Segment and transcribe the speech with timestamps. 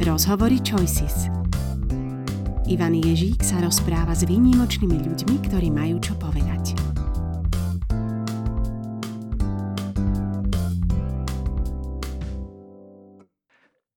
[0.00, 1.28] Rozhovory Choices.
[2.64, 6.72] Ivan Ježík sa rozpráva s výnimočnými ľuďmi, ktorí majú čo povedať.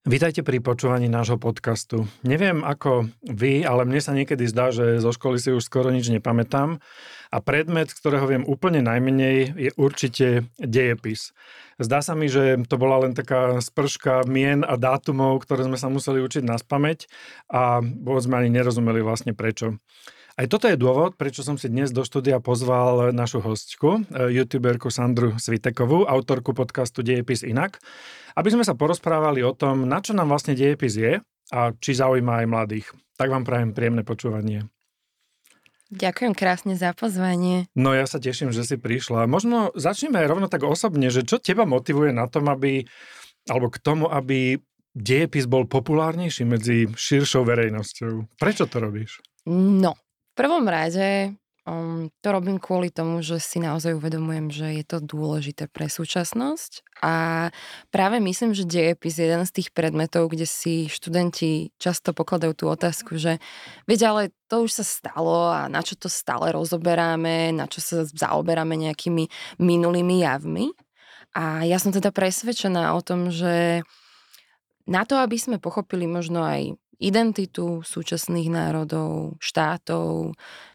[0.03, 2.11] Vítajte pri počúvaní nášho podcastu.
[2.27, 6.11] Neviem ako vy, ale mne sa niekedy zdá, že zo školy si už skoro nič
[6.11, 6.83] nepamätám
[7.31, 11.31] a predmet, ktorého viem úplne najmenej, je určite dejepis.
[11.79, 15.87] Zdá sa mi, že to bola len taká sprška mien a dátumov, ktoré sme sa
[15.87, 17.07] museli učiť na spameť
[17.47, 19.79] a vôbec sme ani nerozumeli vlastne prečo.
[20.33, 24.89] Aj toto je dôvod, prečo som si dnes do štúdia pozval našu hostku, eh, youtuberku
[24.89, 27.77] Sandru Svitekovú, autorku podcastu Dejepis inak,
[28.33, 31.21] aby sme sa porozprávali o tom, na čo nám vlastne dejepis je
[31.53, 32.87] a či zaujíma aj mladých.
[33.13, 34.65] Tak vám prajem príjemné počúvanie.
[35.93, 37.69] Ďakujem krásne za pozvanie.
[37.77, 39.29] No ja sa teším, že si prišla.
[39.29, 42.89] Možno začneme aj rovno tak osobne, že čo teba motivuje na tom, aby,
[43.45, 44.57] alebo k tomu, aby
[44.97, 48.41] dejepis bol populárnejší medzi širšou verejnosťou.
[48.41, 49.21] Prečo to robíš?
[49.45, 49.93] No,
[50.33, 51.37] v prvom rade
[51.69, 56.81] um, to robím kvôli tomu, že si naozaj uvedomujem, že je to dôležité pre súčasnosť
[57.05, 57.13] a
[57.93, 62.65] práve myslím, že dejepis je jeden z tých predmetov, kde si študenti často pokladajú tú
[62.65, 63.37] otázku, že
[63.85, 68.01] veď ale to už sa stalo a na čo to stále rozoberáme, na čo sa
[68.03, 69.29] zaoberáme nejakými
[69.61, 70.73] minulými javmi.
[71.33, 73.81] A ja som teda presvedčená o tom, že
[74.85, 80.33] na to, aby sme pochopili možno aj identitu súčasných národov, štátov,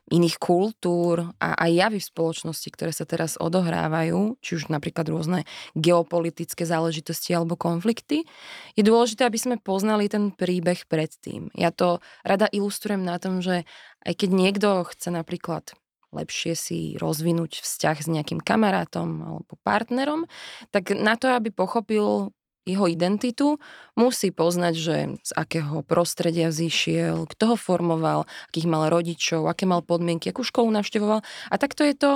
[0.09, 5.45] iných kultúr a aj javy v spoločnosti, ktoré sa teraz odohrávajú, či už napríklad rôzne
[5.77, 8.25] geopolitické záležitosti alebo konflikty,
[8.73, 11.53] je dôležité, aby sme poznali ten príbeh predtým.
[11.53, 13.69] Ja to rada ilustrujem na tom, že
[14.09, 15.77] aj keď niekto chce napríklad
[16.09, 20.25] lepšie si rozvinúť vzťah s nejakým kamarátom alebo partnerom,
[20.73, 22.33] tak na to, aby pochopil
[22.69, 23.57] jeho identitu,
[23.97, 29.81] musí poznať, že z akého prostredia vzýšiel, kto ho formoval, akých mal rodičov, aké mal
[29.81, 31.25] podmienky, akú školu navštevoval.
[31.25, 32.11] A takto je to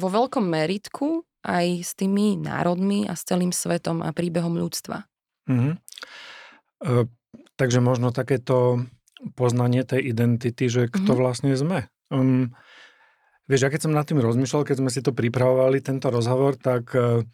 [0.00, 5.06] vo veľkom meritku aj s tými národmi a s celým svetom a príbehom ľudstva.
[5.46, 5.74] Mm-hmm.
[6.82, 6.92] E,
[7.54, 8.82] takže možno takéto
[9.34, 11.20] poznanie tej identity, že kto mm-hmm.
[11.20, 11.90] vlastne sme.
[12.08, 12.54] Um,
[13.50, 16.94] vieš, ja keď som nad tým rozmýšľal, keď sme si to pripravovali, tento rozhovor, tak
[16.94, 17.26] uh,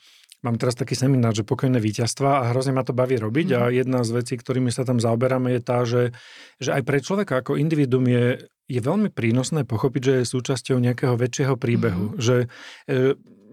[0.45, 3.57] Mám teraz taký seminár, že pokojné víťazstva a hrozne ma to baví robiť mm.
[3.57, 3.73] a mhm.
[3.81, 6.13] jedna z vecí, ktorými sa tam zaoberáme je tá, že,
[6.61, 11.17] že aj pre človeka ako individuum je, je veľmi prínosné pochopiť, že je súčasťou nejakého
[11.17, 12.13] väčšieho príbehu.
[12.13, 12.21] Mm.
[12.21, 12.37] Že,
[12.93, 12.97] e,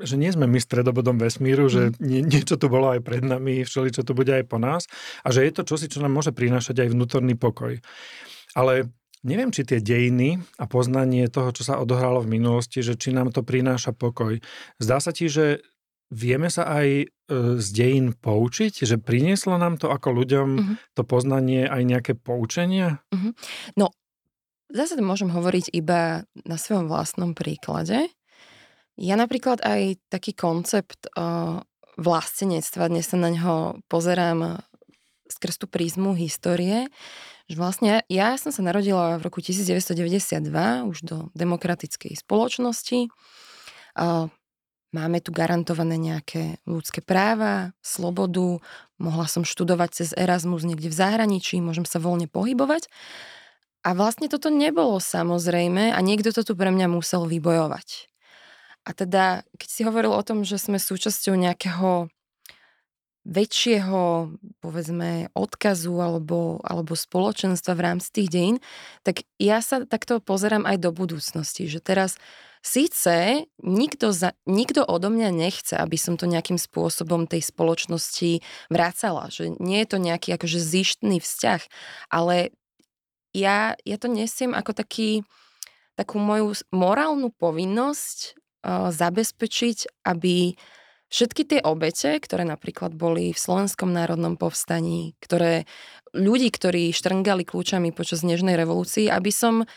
[0.02, 1.72] že nie sme my stredobodom vesmíru, mm.
[1.72, 1.94] že mhm.
[2.04, 4.92] nie, niečo tu bolo aj pred nami, všeli, čo tu bude aj po nás
[5.24, 7.80] a že je to čosi, čo nám môže prinášať aj vnútorný pokoj.
[8.52, 8.92] Ale
[9.22, 13.30] Neviem, či tie dejiny a poznanie toho, čo sa odohralo v minulosti, že či nám
[13.30, 14.42] to prináša pokoj.
[14.82, 15.62] Zdá sa ti, že
[16.12, 17.06] vieme sa aj e,
[17.58, 20.76] z dejín poučiť, že prinieslo nám to ako ľuďom uh-huh.
[20.94, 23.00] to poznanie aj nejaké poučenia?
[23.16, 23.32] Uh-huh.
[23.80, 23.96] No,
[24.70, 28.12] zase môžem hovoriť iba na svojom vlastnom príklade.
[29.00, 31.64] Ja napríklad aj taký koncept uh,
[31.96, 34.60] vlastenectva, dnes sa na ňo pozerám
[35.32, 36.92] skrz tú prízmu histórie,
[37.48, 40.44] že vlastne ja som sa narodila v roku 1992
[40.92, 43.08] už do demokratickej spoločnosti.
[43.96, 44.28] Uh,
[44.92, 48.60] Máme tu garantované nejaké ľudské práva, slobodu,
[49.00, 52.92] mohla som študovať cez Erasmus niekde v zahraničí, môžem sa voľne pohybovať.
[53.88, 58.12] A vlastne toto nebolo samozrejme a niekto to tu pre mňa musel vybojovať.
[58.84, 62.12] A teda, keď si hovoril o tom, že sme súčasťou nejakého
[63.22, 68.58] väčšieho, povedzme, odkazu alebo, alebo spoločenstva v rámci tých dejín,
[69.06, 72.18] tak ja sa takto pozerám aj do budúcnosti, že teraz
[72.62, 79.34] Síce nikto, za, nikto odo mňa nechce, aby som to nejakým spôsobom tej spoločnosti vracala,
[79.34, 81.62] že nie je to nejaký akože zištný vzťah,
[82.14, 82.54] ale
[83.34, 85.26] ja, ja to nesiem ako taký,
[85.98, 90.54] takú moju morálnu povinnosť uh, zabezpečiť, aby
[91.12, 95.66] všetky tie obete, ktoré napríklad boli v Slovenskom národnom povstaní, ktoré
[96.14, 99.68] ľudí, ktorí štrngali kľúčami počas Nežnej revolúcii, aby som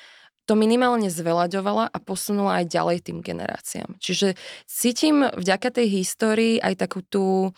[0.44, 3.96] to minimálne zvelaďovala a posunula aj ďalej tým generáciám.
[3.96, 4.36] Čiže
[4.68, 7.56] cítim vďaka tej histórii aj takú tú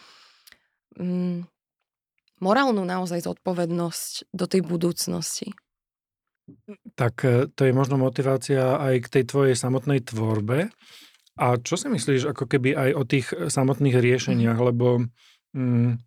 [0.95, 1.47] mm,
[2.39, 5.51] morálnu naozaj zodpovednosť do tej budúcnosti.
[6.95, 10.71] Tak e, to je možno motivácia aj k tej tvojej samotnej tvorbe.
[11.37, 15.05] A čo si myslíš ako keby aj o tých samotných riešeniach, lebo
[15.53, 16.01] mm,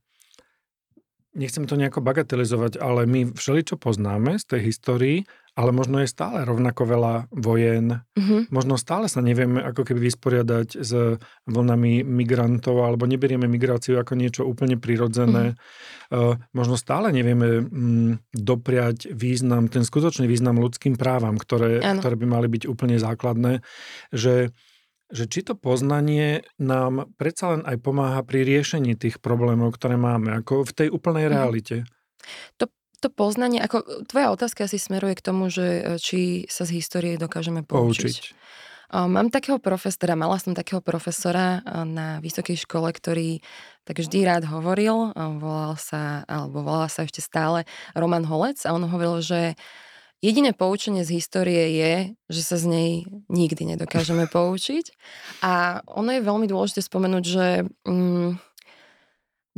[1.38, 5.18] nechcem to nejako bagatelizovať, ale my všeličo poznáme z tej histórii,
[5.60, 8.00] ale možno je stále rovnako veľa vojen.
[8.16, 8.48] Mm-hmm.
[8.48, 11.20] Možno stále sa nevieme ako keby vysporiadať s
[11.52, 15.54] vlnami migrantov, alebo neberieme migráciu ako niečo úplne prirodzené.
[15.54, 16.16] Mm-hmm.
[16.16, 22.26] Uh, možno stále nevieme mm, dopriať význam, ten skutočný význam ľudským právam, ktoré, ktoré by
[22.26, 23.60] mali byť úplne základné.
[24.16, 24.56] Že
[25.10, 30.38] že či to poznanie nám predsa len aj pomáha pri riešení tých problémov, ktoré máme,
[30.38, 31.32] ako v tej úplnej mhm.
[31.34, 31.76] realite.
[32.62, 32.70] To,
[33.02, 37.18] to poznanie, ako tvoja otázka asi smeruje k tomu, že e, či sa z histórie
[37.18, 38.06] dokážeme poučiť.
[38.06, 38.26] poučiť.
[38.90, 43.42] Mám takého profesora, mala som takého profesora e, na vysokej škole, ktorý
[43.86, 47.66] tak vždy rád hovoril, volal sa, alebo volal sa ešte stále
[47.98, 49.58] Roman Holec a on hovoril, že
[50.20, 51.94] Jediné poučenie z histórie je,
[52.28, 52.92] že sa z nej
[53.32, 54.92] nikdy nedokážeme poučiť.
[55.40, 57.48] A ono je veľmi dôležité spomenúť, že
[57.88, 58.49] mm,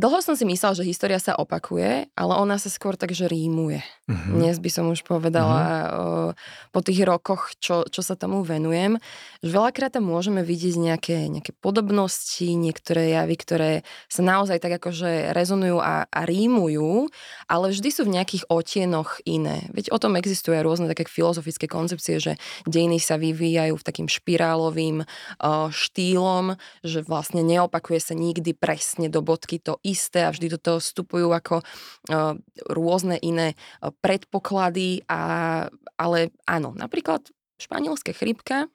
[0.01, 3.86] Dlho som si myslela, že história sa opakuje, ale ona sa skôr tak, že rímuje.
[4.09, 4.33] Uh-huh.
[4.33, 6.31] Dnes by som už povedala uh-huh.
[6.74, 8.98] po tých rokoch, čo, čo sa tomu venujem,
[9.45, 13.71] že veľakrát tam môžeme vidieť nejaké, nejaké podobnosti, niektoré javy, ktoré
[14.09, 17.06] sa naozaj tak akože rezonujú a, a rímujú,
[17.45, 19.69] ale vždy sú v nejakých otienoch iné.
[19.69, 22.33] Veď o tom existuje rôzne také filozofické koncepcie, že
[22.65, 29.21] dejiny sa vyvíjajú v takým špirálovým uh, štýlom, že vlastne neopakuje sa nikdy presne do
[29.21, 32.40] bodky to isté a vždy do toho vstupujú ako uh,
[32.72, 35.68] rôzne iné uh, predpoklady, a,
[36.00, 37.28] ale áno, napríklad
[37.60, 38.72] španielská chrypka,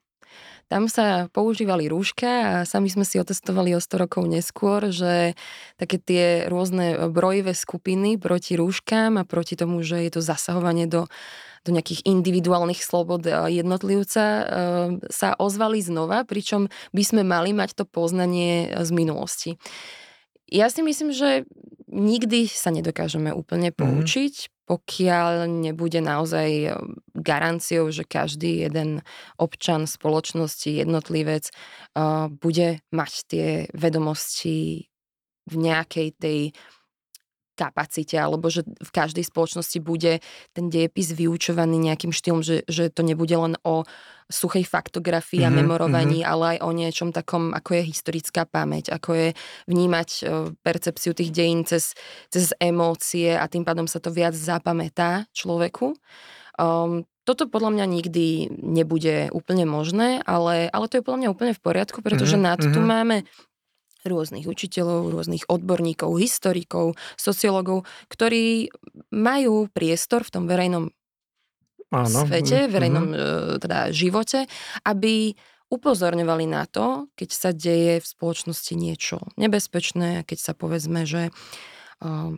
[0.66, 5.38] tam sa používali rúška a sami sme si otestovali o 100 rokov neskôr, že
[5.78, 11.06] také tie rôzne brojivé skupiny proti rúškám a proti tomu, že je to zasahovanie do,
[11.62, 14.24] do nejakých individuálnych slobod jednotlivca,
[15.06, 19.62] sa ozvali znova, pričom by sme mali mať to poznanie z minulosti.
[20.46, 21.42] Ja si myslím, že
[21.90, 23.76] nikdy sa nedokážeme úplne mhm.
[23.78, 24.54] poučiť, mm-hmm.
[24.66, 26.74] pokiaľ nebude naozaj eh,
[27.14, 29.02] garanciou, že každý jeden
[29.40, 34.86] občan spoločnosti, jednotlivec uh, bude mať tie vedomosti
[35.46, 36.40] v nejakej tej
[37.56, 40.20] kapacite, alebo že v každej spoločnosti bude
[40.52, 43.88] ten dejepis vyučovaný nejakým štýlom, že, že to nebude len o
[44.26, 46.32] suchej faktografii mm-hmm, a mhm, memorovaní, mm-hmm.
[46.36, 49.28] ale aj o niečom takom, ako je historická pamäť, ako je
[49.70, 51.94] vnímať uh, percepciu tých dejín cez,
[52.28, 55.94] cez emócie a tým pádom sa to viac zapamätá človeku.
[56.58, 61.52] Um, toto podľa mňa nikdy nebude úplne možné, ale, ale to je podľa mňa úplne
[61.58, 62.54] v poriadku, pretože mm-hmm.
[62.54, 62.86] na to tu mhm.
[62.86, 63.16] máme
[64.06, 68.70] rôznych učiteľov, rôznych odborníkov, historikov, sociológov, ktorí
[69.10, 70.90] majú priestor v tom verejnom
[71.94, 72.26] Áno.
[72.26, 73.58] svete, verejnom mm-hmm.
[73.62, 74.50] teda živote,
[74.82, 75.34] aby
[75.66, 81.34] upozorňovali na to, keď sa deje v spoločnosti niečo nebezpečné, keď sa povedzme, že
[82.02, 82.30] uh,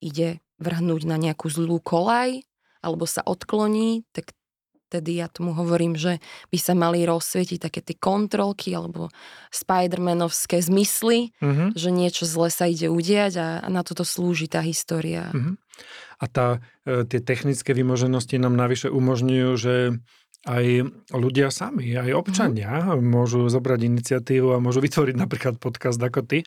[0.00, 2.40] ide vrhnúť na nejakú zlú kolaj,
[2.82, 4.32] alebo sa odkloní, tak
[4.88, 6.18] tedy ja tomu hovorím, že
[6.48, 9.12] by sa mali rozsvietiť také tie kontrolky alebo
[9.52, 11.76] Spidermanovské zmysly, mm-hmm.
[11.76, 15.28] že niečo zle sa ide udiať a, a na toto slúži tá história.
[15.30, 15.54] Mm-hmm.
[16.18, 16.46] A tá,
[16.82, 19.74] e, tie technické vymoženosti nám navyše umožňujú, že
[20.46, 23.02] aj ľudia sami, aj občania mm-hmm.
[23.02, 26.46] môžu zobrať iniciatívu a môžu vytvoriť napríklad podcast ako ty.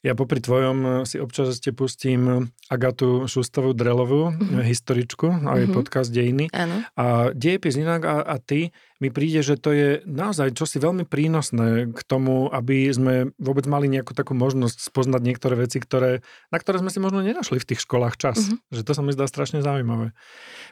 [0.00, 4.64] ja popri tvojom si občas ešte pustím Agatu Šustovú Drelovú, mm-hmm.
[4.64, 5.76] historičku, aj mm-hmm.
[5.76, 6.48] podcast Dejiny.
[6.56, 6.80] Ano.
[6.96, 11.88] A dejepis inak a, a ty, mi príde, že to je naozaj čosi veľmi prínosné
[11.88, 16.20] k tomu, aby sme vôbec mali nejakú takú možnosť spoznať niektoré veci, ktoré,
[16.52, 18.36] na ktoré sme si možno nenašli v tých školách čas.
[18.36, 18.76] Mm-hmm.
[18.76, 20.12] Že to sa mi zdá strašne zaujímavé.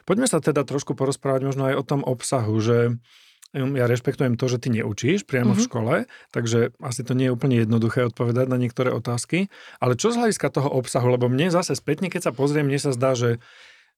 [0.05, 3.01] Poďme sa teda trošku porozprávať možno aj o tom obsahu, že
[3.49, 5.57] ja rešpektujem to, že ty neučíš priamo mm-hmm.
[5.57, 5.69] v mhm.
[5.73, 5.95] škole,
[6.29, 9.49] takže asi to nie je úplne jednoduché odpovedať na niektoré otázky.
[9.81, 11.09] Ale čo z hľadiska toho obsahu?
[11.09, 13.41] Lebo mne zase spätne, keď sa pozriem, mne sa zdá, že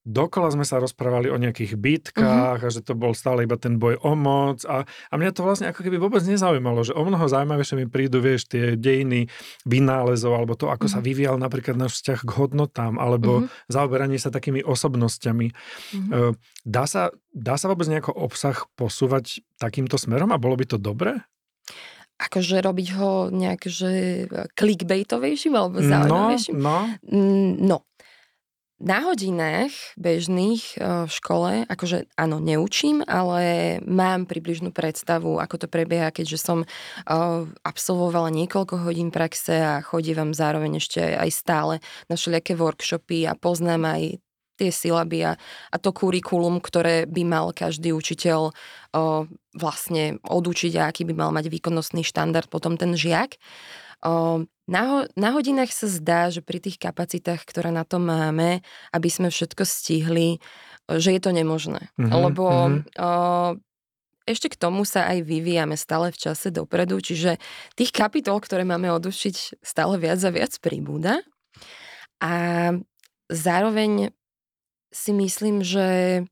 [0.02, 2.68] dokola sme sa rozprávali o nejakých bitkách mm-hmm.
[2.68, 5.70] a že to bol stále iba ten boj o moc a, a mňa to vlastne
[5.70, 9.30] ako keby vôbec nezaujímalo, že o mnoho zaujímavejšie mi prídu, vieš, tie dejiny
[9.62, 10.94] vynálezov alebo to, ako mm-hmm.
[10.94, 11.06] sa mhm.
[11.06, 13.70] vyvíjal napríklad náš vzťah k hodnotám alebo mm-hmm.
[13.70, 15.46] zaoberanie sa takými osobnosťami.
[15.54, 16.34] Mm-hmm.
[16.66, 21.22] Dá, sa, dá sa vôbec nejako obsah posúvať takýmto smerom a bolo by to dobré?
[22.22, 23.90] akože robiť ho nejak, že
[24.54, 26.54] clickbaitovejším alebo no, zaujímavejším.
[26.54, 26.78] No,
[27.10, 27.56] no.
[27.58, 27.76] no.
[28.82, 35.66] Na hodinách bežných e, v škole, akože áno, neučím, ale mám približnú predstavu, ako to
[35.70, 36.66] prebieha, keďže som e,
[37.62, 41.74] absolvovala niekoľko hodín praxe a chodívam zároveň ešte aj stále
[42.10, 44.02] na všelijaké workshopy a poznám aj
[44.58, 45.38] tie silaby a,
[45.70, 48.52] a to kurikulum, ktoré by mal každý učiteľ o,
[49.56, 53.38] vlastne odučiť a aký by mal mať výkonnostný štandard potom ten žiak.
[54.02, 58.62] O, na, ho, na hodinách sa zdá, že pri tých kapacitách, ktoré na to máme,
[58.90, 60.42] aby sme všetko stihli,
[60.90, 61.90] že je to nemožné.
[61.98, 62.82] Mm-hmm, Lebo mm-hmm.
[62.98, 63.10] O,
[64.22, 67.42] ešte k tomu sa aj vyvíjame stále v čase dopredu, čiže
[67.74, 71.26] tých kapitol, ktoré máme odušiť, stále viac a viac pribúda.
[72.22, 72.32] A
[73.26, 74.14] zároveň
[74.94, 76.22] si myslím, že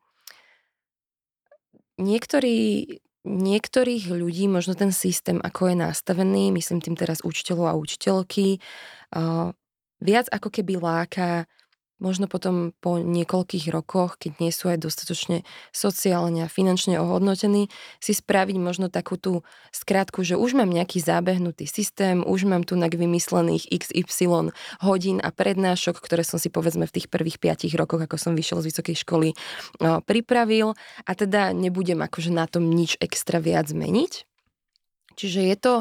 [1.98, 2.86] niektorí
[3.24, 8.56] niektorých ľudí možno ten systém, ako je nastavený, myslím tým teraz učiteľov a učiteľky,
[9.16, 9.52] uh,
[10.00, 11.44] viac ako keby láka
[12.00, 17.68] možno potom po niekoľkých rokoch, keď nie sú aj dostatočne sociálne a finančne ohodnotení,
[18.00, 22.74] si spraviť možno takú tú skratku, že už mám nejaký zábehnutý systém, už mám tu
[22.80, 28.16] vymyslených XY hodín a prednášok, ktoré som si povedzme v tých prvých 5 rokoch, ako
[28.16, 29.28] som vyšiel z vysokej školy,
[30.08, 30.72] pripravil
[31.04, 34.24] a teda nebudem akože na tom nič extra viac zmeniť.
[35.20, 35.74] Čiže je to,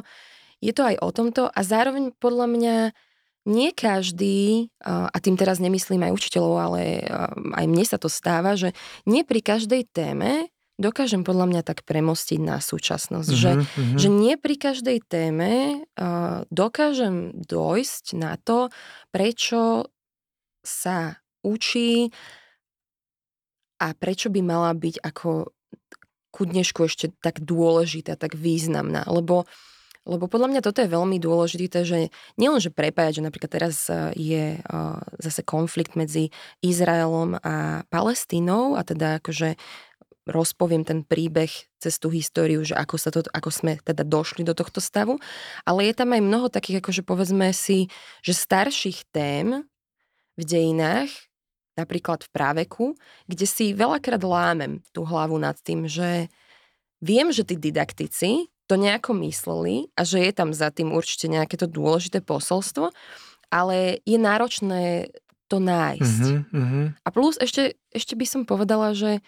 [0.59, 2.75] je to aj o tomto a zároveň podľa mňa
[3.49, 6.81] nie každý, a tým teraz nemyslím aj učiteľov, ale
[7.57, 8.77] aj mne sa to stáva, že
[9.09, 13.27] nie pri každej téme dokážem podľa mňa tak premostiť na súčasnosť.
[13.27, 13.99] Mm-hmm, že, mm-hmm.
[13.99, 18.71] že nie pri každej téme uh, dokážem dojsť na to,
[19.11, 19.91] prečo
[20.63, 22.15] sa učí
[23.83, 25.51] a prečo by mala byť ako
[26.29, 29.03] ku dnešku ešte tak dôležitá, tak významná.
[29.11, 29.47] Lebo uh,
[30.07, 34.45] lebo podľa mňa toto je veľmi dôležité, že nielenže prepájať, že napríklad teraz e, je
[34.57, 34.59] e,
[35.19, 36.31] zase konflikt medzi
[36.63, 39.59] Izraelom a Palestínou a teda akože
[40.29, 41.49] rozpoviem ten príbeh
[41.81, 45.17] cez tú históriu, že ako, sa to, ako sme teda došli do tohto stavu,
[45.65, 47.89] ale je tam aj mnoho takých, akože povedzme si,
[48.21, 49.65] že starších tém
[50.37, 51.09] v dejinách,
[51.75, 52.85] napríklad v práveku,
[53.25, 56.27] kde si veľakrát lámem tú hlavu nad tým, že
[56.99, 61.57] viem, že tí didaktici to nejako mysleli a že je tam za tým určite nejaké
[61.57, 62.93] to dôležité posolstvo,
[63.49, 65.09] ale je náročné
[65.49, 66.23] to nájsť.
[66.53, 69.25] Mm-hmm, A plus ešte, ešte by som povedala, že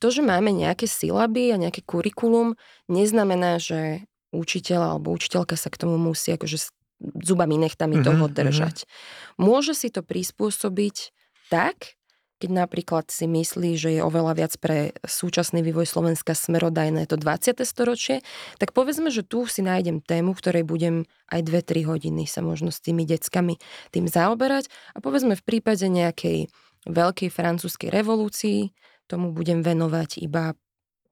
[0.00, 2.56] to, že máme nejaké silaby a nejaké kurikulum,
[2.88, 6.72] neznamená, že učiteľ alebo učiteľka sa k tomu musí akože
[7.20, 8.76] zubami nechtami mm-hmm, toho držať.
[8.88, 9.44] Mm-hmm.
[9.44, 11.12] Môže si to prispôsobiť
[11.52, 11.95] tak,
[12.36, 17.64] keď napríklad si myslí, že je oveľa viac pre súčasný vývoj Slovenska smerodajné to 20.
[17.64, 18.20] storočie,
[18.60, 22.84] tak povedzme, že tu si nájdem tému, ktorej budem aj 2-3 hodiny sa možno s
[22.84, 23.56] tými deckami
[23.88, 26.52] tým zaoberať a povedzme v prípade nejakej
[26.86, 28.70] veľkej francúzskej revolúcii
[29.08, 30.54] tomu budem venovať iba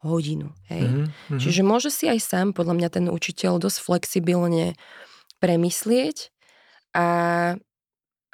[0.04, 0.52] hodinu.
[0.69, 0.85] Hej?
[0.85, 1.40] Mm-hmm.
[1.40, 4.76] Čiže môže si aj sám, podľa mňa, ten učiteľ dosť flexibilne
[5.40, 6.31] premyslieť
[6.95, 7.07] a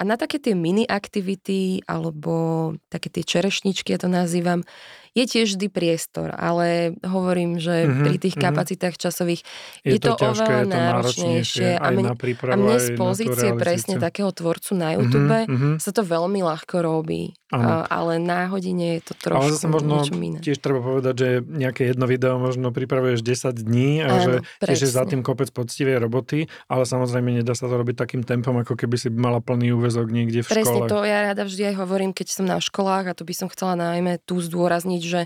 [0.01, 4.65] a na také tie mini aktivity alebo také tie čerešničky, ja to nazývam,
[5.11, 8.47] je tiež vždy priestor, ale hovorím, že mm-hmm, pri tých mm-hmm.
[8.47, 9.41] kapacitách časových
[9.83, 11.69] je, je to, to ťažké, oveľa je to náročnejšie.
[11.75, 16.39] A mne, a mne z pozície presne takého tvorcu na YouTube mm-hmm, sa to veľmi
[16.39, 17.35] ľahko robí.
[17.51, 20.39] A, ale na hodine je to trošku Ale zase možno iné.
[20.39, 24.87] tiež treba povedať, že nejaké jedno video možno pripravuješ 10 dní a Áno, že tiež
[24.87, 28.79] je za tým kopec poctivej roboty, ale samozrejme nedá sa to robiť takým tempom, ako
[28.79, 30.87] keby si mala plný úvezok niekde v presne škole.
[30.87, 33.51] Presne to ja rada vždy aj hovorím, keď som na školách a to by som
[33.51, 35.21] chcela najmä tu zdôrazniť, že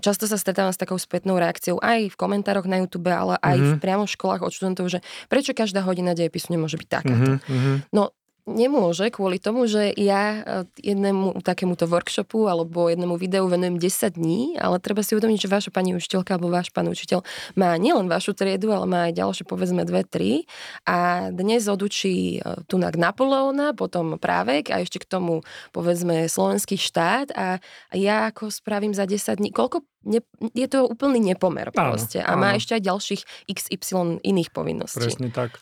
[0.00, 3.74] často sa stretávam s takou spätnou reakciou aj v komentároch na YouTube, ale aj mm-hmm.
[3.76, 7.40] v priamo v školách od študentov, že prečo každá hodina dejepisu nemôže byť takáto.
[7.40, 7.76] Mm-hmm.
[7.92, 8.14] No
[8.44, 14.60] Nemôže kvôli tomu, že ja e, jednému takémuto workshopu alebo jednému videu venujem 10 dní,
[14.60, 17.24] ale treba si uvedomiť, že vaša pani učiteľka alebo váš pán učiteľ
[17.56, 20.44] má nielen vašu triedu, ale má aj ďalšie povedzme dve, tri
[20.84, 25.40] a dnes odučí e, tunak Napoleona, potom právek a ešte k tomu
[25.72, 27.64] povedzme slovenský štát a
[27.96, 30.20] ja ako spravím za 10 dní, koľko ne,
[30.52, 35.00] je to úplný nepomer proste áno, a má ešte aj ďalších XY iných povinností.
[35.00, 35.56] Presne tak.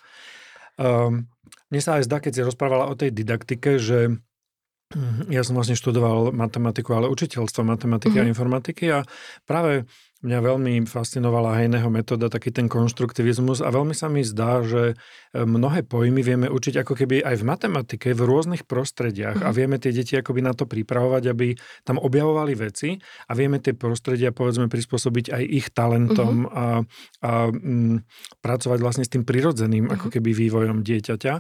[0.82, 1.31] Um,
[1.72, 4.20] mne sa aj zdá, keď si rozprávala o tej didaktike, že
[5.28, 8.28] ja som vlastne študoval matematiku, ale učiteľstvo matematiky mm-hmm.
[8.28, 8.98] a informatiky a
[9.44, 9.88] práve
[10.22, 15.42] Mňa veľmi fascinovala Hejného metóda, taký ten konštruktivizmus a veľmi sa mi zdá, že e,
[15.42, 19.44] mnohé pojmy vieme učiť ako keby aj v matematike, v rôznych prostrediach mm.
[19.44, 19.54] a mhm.
[19.58, 24.30] vieme tie deti akoby na to pripravovať, aby tam objavovali veci a vieme tie prostredia
[24.30, 26.54] povedzme prispôsobiť aj ich talentom mm-hmm.
[26.54, 26.66] a,
[27.26, 28.06] a m,
[28.38, 29.96] pracovať vlastne s tým prirodzeným mm-hmm.
[29.98, 31.34] ako keby vývojom dieťaťa.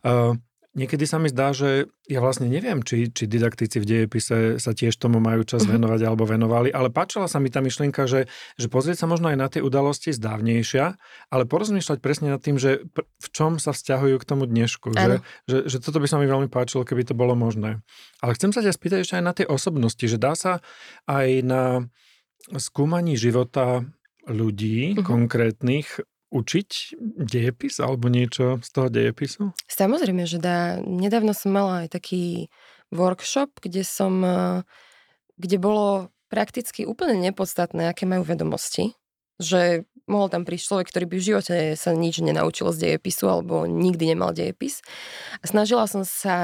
[0.00, 0.32] Uh,
[0.74, 4.98] Niekedy sa mi zdá, že ja vlastne neviem, či, či didaktici v dejepise sa tiež
[4.98, 5.78] tomu majú čas uh-huh.
[5.78, 8.26] venovať alebo venovali, ale páčila sa mi tá myšlienka, že,
[8.58, 10.98] že pozrieť sa možno aj na tie udalosti z dávnejšia,
[11.30, 14.90] ale porozmýšľať presne nad tým, že v čom sa vzťahujú k tomu dnešku.
[14.90, 17.78] Že, že, že toto by sa mi veľmi páčilo, keby to bolo možné.
[18.18, 20.58] Ale chcem sa ťa spýtať ešte aj na tie osobnosti, že dá sa
[21.06, 21.62] aj na
[22.58, 23.86] skúmaní života
[24.26, 25.06] ľudí uh-huh.
[25.06, 26.02] konkrétnych
[26.34, 29.54] učiť dejepis alebo niečo z toho dejepisu?
[29.70, 30.82] Samozrejme, že dá.
[30.82, 32.50] Nedávno som mala aj taký
[32.90, 34.66] workshop, kde som, e,
[35.38, 38.98] kde bolo prakticky úplne nepodstatné, aké majú vedomosti.
[39.38, 43.64] Že mohol tam prísť človek, ktorý by v živote sa nič nenaučil z dejepisu alebo
[43.64, 44.84] nikdy nemal dejepis.
[45.40, 46.36] Snažila som sa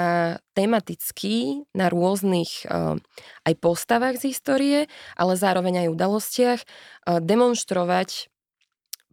[0.57, 2.97] tematicky na rôznych uh,
[3.45, 4.79] aj postavách z histórie,
[5.15, 8.30] ale zároveň aj udalostiach uh, demonstrovať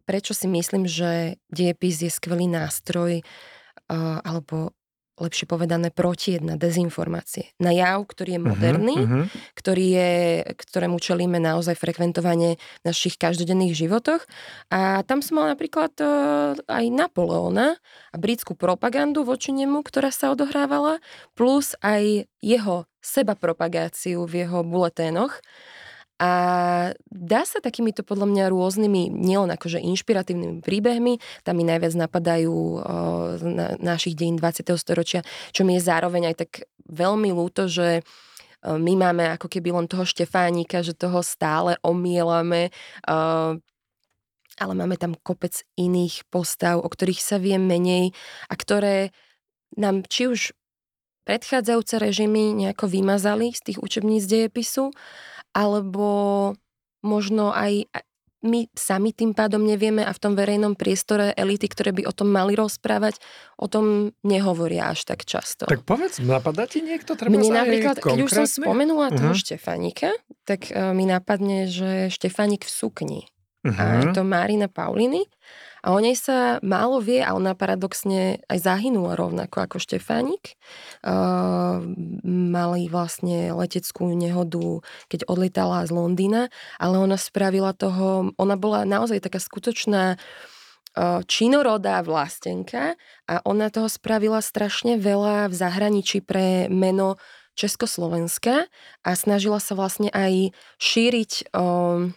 [0.08, 4.72] prečo si myslím, že diepis je skvelý nástroj uh, alebo
[5.18, 7.50] lepšie povedané, protied na dezinformácie.
[7.58, 9.54] Na jav, ktorý je mhm, moderný, uh-huh, uh-huh.
[9.58, 10.12] Ktorý je,
[10.54, 14.22] ktorému čelíme naozaj frekventovane v našich každodenných životoch.
[14.70, 17.76] A tam som mala napríklad uh, aj Napoleona
[18.14, 21.02] a britskú propagandu voči nemu, ktorá sa odohrávala,
[21.34, 25.42] plus aj jeho seba propagáciu v jeho buleténoch.
[26.18, 26.30] A
[27.06, 32.78] dá sa takýmito podľa mňa rôznymi, nielen akože inšpiratívnymi príbehmi, tam mi najviac napadajú o,
[33.38, 34.66] na, našich dejín 20.
[34.74, 35.22] storočia,
[35.54, 36.50] čo mi je zároveň aj tak
[36.90, 38.02] veľmi ľúto, že
[38.66, 42.74] my máme ako keby len toho Štefánika, že toho stále omielame,
[44.58, 48.10] ale máme tam kopec iných postav, o ktorých sa vie menej
[48.50, 49.14] a ktoré
[49.78, 50.50] nám či už
[51.22, 54.90] predchádzajúce režimy nejako vymazali z tých učebníc dejepisu,
[55.58, 56.54] alebo
[57.02, 57.90] možno aj
[58.38, 62.30] my sami tým pádom nevieme a v tom verejnom priestore elity, ktoré by o tom
[62.30, 63.18] mali rozprávať,
[63.58, 65.66] o tom nehovoria až tak často.
[65.66, 67.18] Tak povedz, napadá ti niekto?
[67.18, 69.42] Treba Mne napríklad, keď už som spomenula toho uh-huh.
[69.42, 70.14] Štefanika,
[70.46, 73.20] tak uh, mi napadne, že Štefanik v sukni.
[73.66, 74.14] Uh-huh.
[74.14, 75.26] To Marina Pauliny.
[75.82, 80.58] A o nej sa málo vie a ona paradoxne aj zahynula rovnako ako Štefánik.
[81.06, 81.82] Uh,
[82.26, 86.50] mali vlastne leteckú nehodu, keď odletala z Londýna,
[86.82, 90.18] ale ona spravila toho, ona bola naozaj taká skutočná
[91.26, 92.98] činorodá vlastenka
[93.28, 97.20] a ona toho spravila strašne veľa v zahraničí pre meno
[97.58, 98.70] Československa
[99.02, 102.10] a snažila sa vlastne aj šíriť uh,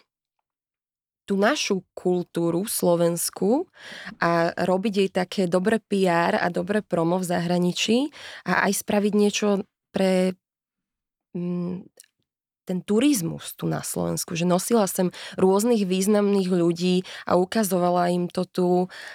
[1.31, 3.71] tú našu kultúru slovenskú
[4.19, 8.11] a robiť jej také dobré PR a dobré promo v zahraničí
[8.43, 9.63] a aj spraviť niečo
[9.95, 10.35] pre
[11.31, 11.87] mm,
[12.67, 15.07] ten turizmus tu na Slovensku, že nosila sem
[15.39, 18.67] rôznych významných ľudí a ukazovala im to tu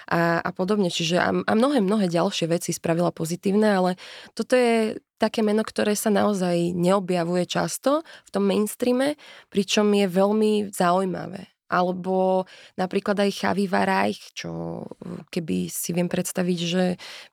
[0.09, 0.89] a, a podobne.
[0.89, 3.91] Čiže a, a mnohé, mnohé ďalšie veci spravila pozitívne, ale
[4.33, 9.17] toto je také meno, ktoré sa naozaj neobjavuje často v tom mainstreame,
[9.53, 12.47] pričom je veľmi zaujímavé alebo
[12.79, 14.83] napríklad aj Chavi Varajch, čo
[15.31, 16.83] keby si viem predstaviť, že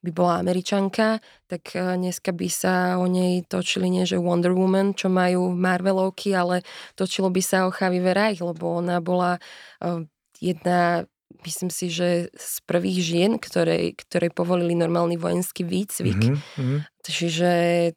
[0.02, 4.92] by bola američanka, tak e, dneska by sa o nej točili nie že Wonder Woman,
[4.98, 6.66] čo majú Marvelovky, ale
[6.98, 9.38] točilo by sa o Chavi Varajch, lebo ona bola
[9.78, 10.06] e,
[10.42, 11.06] jedna
[11.44, 16.20] myslím si, že z prvých žien, ktoré, ktoré povolili normálny vojenský výcvik.
[16.32, 16.78] Mm-hmm.
[17.04, 17.50] Čiže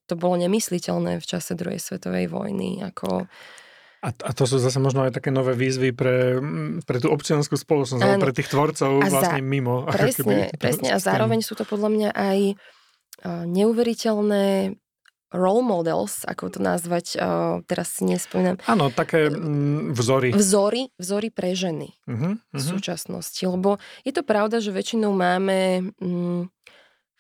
[0.04, 2.84] to bolo nemysliteľné v čase druhej svetovej vojny.
[2.84, 3.32] Ako
[4.08, 6.40] a, a to sú zase možno aj také nové výzvy pre,
[6.88, 9.84] pre tú občianskú spoločnosť, alebo pre tých tvorcov a vlastne za, mimo.
[9.92, 10.96] Presne, keby, presne.
[10.96, 12.40] A zároveň sú to podľa mňa aj
[13.28, 14.80] neuveriteľné
[15.36, 17.20] role models, ako to nazvať,
[17.68, 18.56] teraz si nespomínam.
[18.64, 20.32] Áno, také mm, vzory.
[20.32, 22.56] Vzory, vzory pre ženy uh-huh, uh-huh.
[22.56, 23.44] v súčasnosti.
[23.44, 23.76] Lebo
[24.08, 25.92] je to pravda, že väčšinou máme...
[26.00, 26.48] Mm,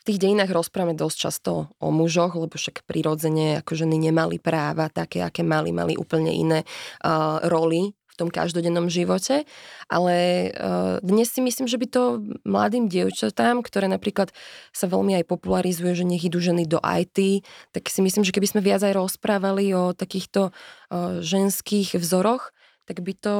[0.07, 1.51] tých dejinách rozprávame dosť často
[1.83, 6.63] o mužoch, lebo však prirodzene ako ženy nemali práva také, aké mali, mali úplne iné
[7.03, 9.45] uh, roly v tom každodennom živote,
[9.91, 10.15] ale
[10.49, 12.03] uh, dnes si myslím, že by to
[12.47, 14.33] mladým dievčatám, ktoré napríklad
[14.73, 18.47] sa veľmi aj popularizuje, že nech idú ženy do IT, tak si myslím, že keby
[18.49, 22.55] sme viac aj rozprávali o takýchto uh, ženských vzoroch,
[22.87, 23.35] tak by to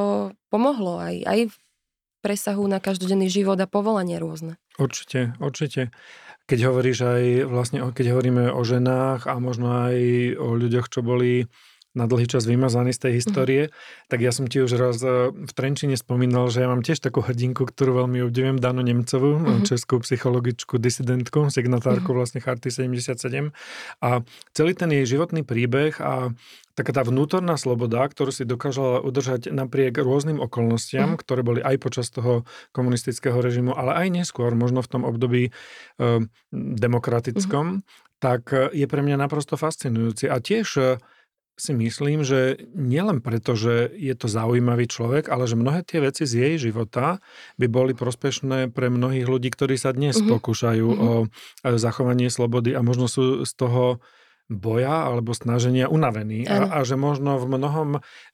[0.52, 1.56] pomohlo aj, aj v
[2.20, 4.60] presahu na každodenný život a povolanie rôzne.
[4.76, 5.96] Určite, určite.
[6.48, 9.98] Keď hovoríš aj vlastne, keď hovoríme o ženách a možno aj
[10.40, 11.44] o ľuďoch, čo boli
[11.96, 13.18] na dlhý čas vymazaný z tej mhm.
[13.20, 13.72] histórie, mm.
[14.12, 17.24] tak ja som ti už raz e, v Trenčine spomínal, že ja mám tiež takú
[17.24, 19.66] hrdinku, ktorú veľmi obdivujem, Danu Nemcovú, mm.
[19.66, 22.18] českú psychologičku, disidentku, signatárku mm.
[22.18, 23.50] vlastne Charty 77.
[24.04, 24.22] A
[24.54, 26.32] celý ten jej životný príbeh a
[26.78, 31.20] taká tá vnútorná sloboda, ktorú si dokážala udržať napriek rôznym okolnostiam, mm.
[31.26, 35.52] ktoré boli aj počas toho komunistického režimu, ale aj neskôr, možno v tom období e,
[36.54, 37.84] demokratickom, mm.
[38.22, 40.30] tak e, je pre mňa naprosto fascinujúci.
[40.30, 40.86] A tiež e,
[41.58, 46.30] si myslím, že nielen preto, že je to zaujímavý človek, ale že mnohé tie veci
[46.30, 47.18] z jej života
[47.58, 50.32] by boli prospešné pre mnohých ľudí, ktorí sa dnes mm-hmm.
[50.38, 51.02] pokúšajú mm-hmm.
[51.02, 51.14] o
[51.82, 53.98] zachovanie slobody a možno sú z toho
[54.48, 57.90] boja alebo snaženia unavený a, a že možno v mnohom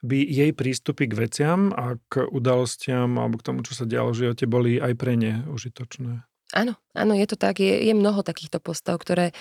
[0.05, 4.29] by jej prístupy k veciam a k udalostiam alebo k tomu, čo sa dialo v
[4.29, 6.21] živote, boli aj pre ne užitočné.
[6.53, 7.57] Áno, áno, je to tak.
[7.57, 9.33] Je, je mnoho takýchto postav, ktoré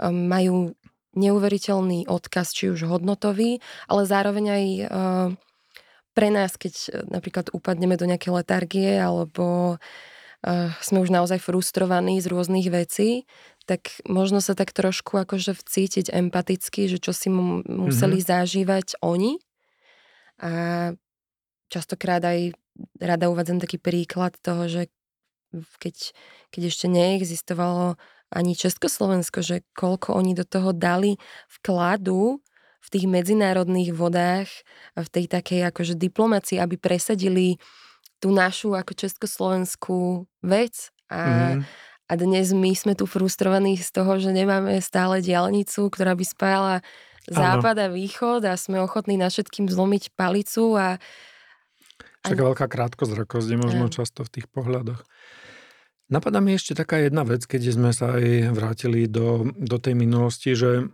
[0.00, 0.72] um, majú
[1.14, 3.58] neuveriteľný odkaz, či už hodnotový,
[3.90, 5.28] ale zároveň aj uh,
[6.14, 12.20] pre nás, keď uh, napríklad upadneme do nejakej letargie alebo uh, sme už naozaj frustrovaní
[12.22, 13.24] z rôznych vecí,
[13.64, 18.30] tak možno sa tak trošku akože vcítiť empaticky, že čo si mu museli mm-hmm.
[18.30, 19.40] zažívať oni.
[20.44, 20.92] A
[21.72, 22.52] častokrát aj
[23.00, 24.92] rada uvádzam taký príklad toho, že
[25.78, 26.12] keď,
[26.50, 27.96] keď ešte neexistovalo
[28.34, 31.16] ani Československo, že koľko oni do toho dali
[31.62, 32.42] vkladu
[32.84, 34.50] v tých medzinárodných vodách,
[34.92, 37.56] v tej takej akože diplomácii, aby presadili
[38.20, 40.92] tú našu ako československú vec.
[41.08, 41.62] A, mm.
[42.04, 46.76] A dnes my sme tu frustrovaní z toho, že nemáme stále diálnicu, ktorá by spájala
[47.24, 51.00] západ a východ a sme ochotní na všetkým zlomiť palicu a...
[52.28, 52.44] Však a...
[52.52, 53.92] veľká krátkosť je možno ja.
[53.92, 55.00] často v tých pohľadoch.
[56.12, 60.52] Napadá mi ešte taká jedna vec, keď sme sa aj vrátili do, do tej minulosti,
[60.52, 60.92] že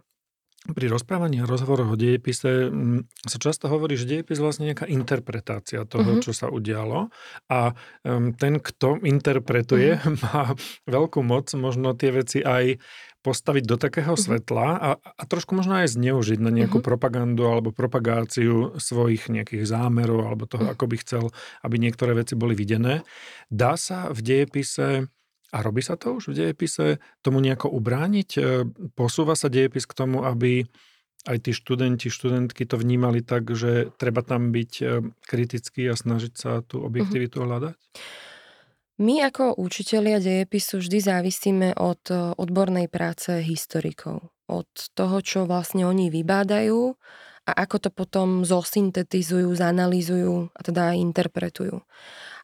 [0.61, 4.85] pri rozprávaní a rozhovoroch o dejepise mm, sa často hovorí, že dejepis je vlastne nejaká
[4.93, 6.23] interpretácia toho, uh-huh.
[6.23, 7.09] čo sa udialo
[7.49, 7.73] a
[8.05, 10.21] um, ten, kto interpretuje, uh-huh.
[10.29, 10.53] má
[10.85, 12.77] veľkú moc možno tie veci aj
[13.21, 14.25] postaviť do takého uh-huh.
[14.25, 16.89] svetla a, a trošku možno aj zneužiť na nejakú uh-huh.
[16.89, 20.75] propagandu alebo propagáciu svojich nejakých zámerov alebo toho, uh-huh.
[20.77, 21.25] ako by chcel,
[21.61, 23.05] aby niektoré veci boli videné.
[23.53, 25.13] Dá sa v dejepise
[25.51, 28.31] a robí sa to už v dejepise tomu nejako ubrániť?
[28.39, 28.41] E,
[28.95, 30.63] posúva sa dejepis k tomu, aby
[31.29, 34.85] aj tí študenti, študentky to vnímali tak, že treba tam byť e,
[35.27, 36.87] kritický a snažiť sa tú mhm.
[36.87, 37.49] objektivitu uh-huh.
[37.51, 37.77] hľadať?
[39.01, 44.29] My ako učitelia dejepisu vždy závisíme od e, odbornej práce historikov.
[44.45, 46.93] Od toho, čo vlastne oni vybádajú
[47.49, 51.81] a ako to potom zosyntetizujú, zanalýzujú a teda interpretujú.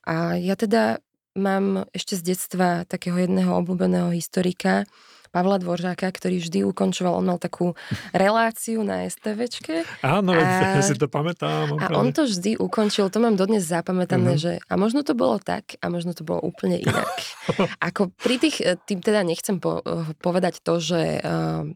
[0.08, 1.04] A ja teda
[1.36, 4.88] mám ešte z detstva takého jedného obľúbeného historika,
[5.36, 7.76] Pavla Dvoržáka, ktorý vždy ukončoval, on mal takú
[8.16, 9.84] reláciu na STVčke.
[10.00, 11.76] Áno, a, ja si to pamätám.
[11.76, 14.56] A on to vždy ukončil, to mám dodnes zapamätané, uh-huh.
[14.56, 17.20] že a možno to bolo tak a možno to bolo úplne inak.
[17.92, 21.68] Ako pri tých, e, tým teda nechcem po, e, povedať to, že uh,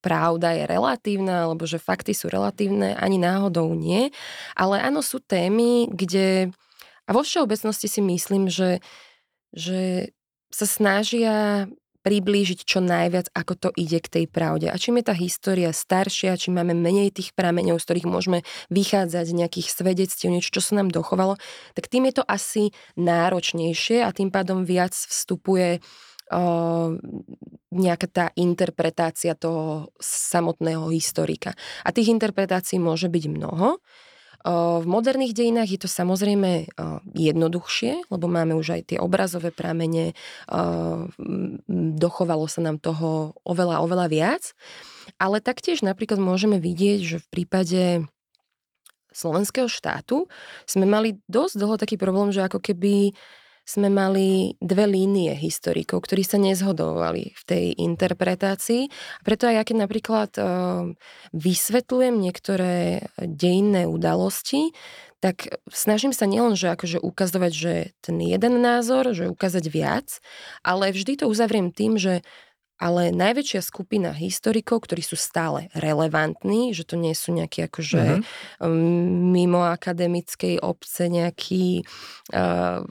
[0.00, 4.08] pravda je relatívna, alebo že fakty sú relatívne, ani náhodou nie,
[4.56, 6.48] ale áno, sú témy, kde
[7.04, 8.80] a vo všeobecnosti si myslím, že,
[9.52, 10.14] že
[10.48, 11.66] sa snažia
[12.02, 14.68] priblížiť čo najviac, ako to ide k tej pravde.
[14.68, 18.38] A čím je tá história staršia, čím máme menej tých prameňov, z ktorých môžeme
[18.68, 21.38] vychádzať nejakých svedectiev, niečo, čo sa nám dochovalo,
[21.78, 25.78] tak tým je to asi náročnejšie a tým pádom viac vstupuje
[26.34, 26.42] o,
[27.72, 31.54] nejaká tá interpretácia toho samotného historika.
[31.86, 33.78] A tých interpretácií môže byť mnoho.
[34.42, 36.66] V moderných dejinách je to samozrejme
[37.14, 40.18] jednoduchšie, lebo máme už aj tie obrazové pramene,
[41.70, 44.42] dochovalo sa nám toho oveľa, oveľa viac.
[45.22, 47.82] Ale taktiež napríklad môžeme vidieť, že v prípade
[49.12, 50.26] slovenského štátu
[50.66, 53.14] sme mali dosť dlho taký problém, že ako keby
[53.72, 58.92] sme mali dve línie historikov, ktorí sa nezhodovali v tej interpretácii.
[59.24, 60.92] Preto aj ja keď napríklad uh,
[61.32, 64.76] vysvetľujem niektoré dejinné udalosti,
[65.22, 70.18] tak snažím sa nielen, že akože ukazovať, že ten jeden názor, že ukázať viac,
[70.66, 72.26] ale vždy to uzavriem tým, že
[72.82, 78.74] ale najväčšia skupina historikov, ktorí sú stále relevantní, že to nie sú nejaké akože mm-hmm.
[79.30, 81.86] mimo akademickej obce nejaký
[82.34, 82.82] uh,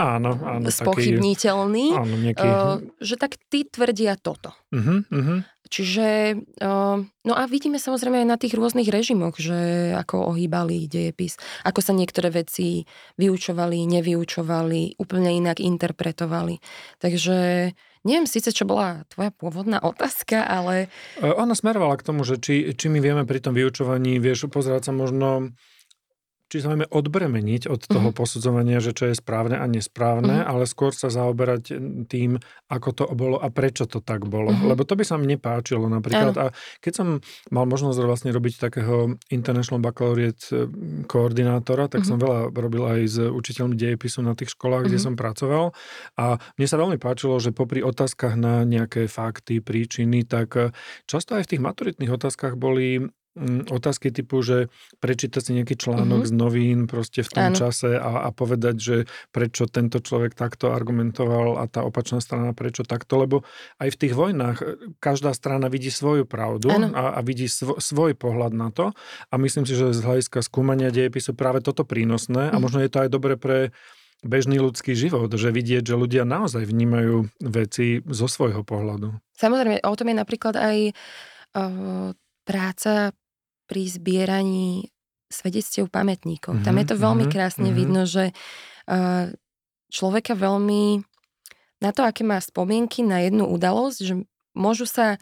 [0.00, 2.48] áno, áno, spochybniteľný, taký, áno, nejaký...
[2.48, 4.56] uh, že tak tí tvrdia toto.
[4.72, 6.32] Uh-huh, Čiže,
[6.64, 11.36] uh, no a vidíme samozrejme aj na tých rôznych režimoch, že ako ohýbali dejepis,
[11.68, 12.88] ako sa niektoré veci
[13.20, 16.56] vyučovali, nevyučovali, úplne inak interpretovali.
[17.04, 17.72] Takže
[18.08, 20.88] Neviem síce, čo bola tvoja pôvodná otázka, ale...
[21.20, 24.88] E, ona smerovala k tomu, že či, či my vieme pri tom vyučovaní, vieš, pozerať
[24.88, 25.52] sa možno
[26.48, 28.16] či sa máme odbremeniť od toho uh-huh.
[28.16, 30.50] posudzovania, že čo je správne a nesprávne, uh-huh.
[30.50, 31.76] ale skôr sa zaoberať
[32.08, 32.40] tým,
[32.72, 34.56] ako to bolo a prečo to tak bolo.
[34.56, 34.72] Uh-huh.
[34.72, 36.34] Lebo to by sa mi nepáčilo napríklad.
[36.34, 36.48] Uh-huh.
[36.48, 37.08] A keď som
[37.52, 40.54] mal možnosť vlastne robiť takého International Baccalaureate e,
[41.04, 42.16] koordinátora, tak uh-huh.
[42.16, 44.96] som veľa robil aj s učiteľmi dejepisu na tých školách, uh-huh.
[44.96, 45.76] kde som pracoval.
[46.16, 50.72] A mne sa veľmi páčilo, že popri otázkach na nejaké fakty, príčiny, tak e,
[51.04, 53.04] často aj v tých maturitných otázkach boli
[53.70, 56.34] otázky typu, že prečítať si nejaký článok mm-hmm.
[56.34, 57.56] z novín proste v tom ano.
[57.56, 58.96] čase a, a povedať, že
[59.30, 63.36] prečo tento človek takto argumentoval a tá opačná strana prečo takto, lebo
[63.78, 64.64] aj v tých vojnách e,
[64.98, 68.90] každá strana vidí svoju pravdu a, a vidí svo, svoj pohľad na to
[69.30, 72.54] a myslím si, že z hľadiska skúmania dejepisu práve toto prínosné mm-hmm.
[72.54, 72.62] a mhm.
[72.62, 73.58] možno je to aj dobre pre
[74.26, 79.14] bežný ľudský život, že vidieť, že ľudia naozaj vnímajú veci zo svojho pohľadu.
[79.38, 82.10] Samozrejme, o tom je napríklad aj uh,
[82.42, 83.14] práca
[83.68, 84.88] pri zbieraní
[85.28, 86.58] svedectiev pamätníkov.
[86.58, 87.78] Mm-hmm, Tam je to veľmi mm-hmm, krásne mm-hmm.
[87.78, 88.32] vidno, že
[88.88, 89.28] uh,
[89.92, 91.04] človeka veľmi
[91.78, 94.14] na to, aké má spomienky na jednu udalosť, že
[94.56, 95.20] môžu sa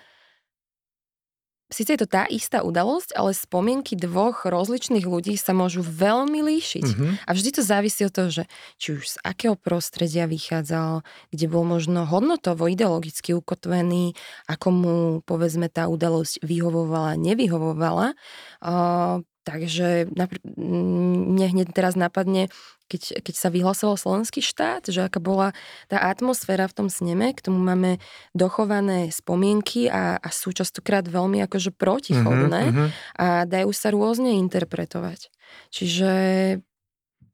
[1.67, 6.87] Sice je to tá istá udalosť, ale spomienky dvoch rozličných ľudí sa môžu veľmi líšiť.
[6.87, 7.13] Mm-hmm.
[7.27, 8.45] A vždy to závisí od toho, že
[8.79, 11.03] či už z akého prostredia vychádzal,
[11.35, 14.15] kde bol možno hodnotovo, ideologicky ukotvený,
[14.47, 18.15] ako mu, povedzme, tá udalosť vyhovovala, nevyhovovala.
[18.63, 22.47] Uh, takže napr- mne hneď teraz napadne
[22.87, 25.51] keď, keď sa vyhlasoval slovenský štát, že aká bola
[25.91, 27.99] tá atmosféra v tom sneme, k tomu máme
[28.33, 32.89] dochované spomienky a, a sú častokrát veľmi akože protichodné uh-huh.
[33.19, 35.31] a dajú sa rôzne interpretovať.
[35.75, 36.11] Čiže...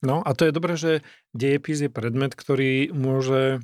[0.03, 1.05] No a to je dobré, že
[1.37, 3.63] dejepis je predmet, ktorý môže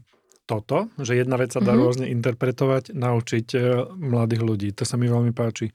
[0.49, 1.89] toto, že jedna vec sa dá uh-huh.
[1.89, 3.59] rôzne interpretovať, naučiť e,
[4.01, 4.69] mladých ľudí.
[4.81, 5.69] To sa mi veľmi páči.